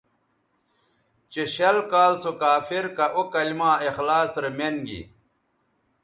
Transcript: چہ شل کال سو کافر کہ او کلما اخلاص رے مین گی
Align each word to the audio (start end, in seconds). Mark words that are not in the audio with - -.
چہ 1.31 1.43
شل 1.55 1.77
کال 1.91 2.13
سو 2.23 2.31
کافر 2.41 2.85
کہ 2.97 3.05
او 3.15 3.21
کلما 3.33 3.71
اخلاص 3.87 4.31
رے 4.43 4.51
مین 4.57 4.75
گی 4.87 5.01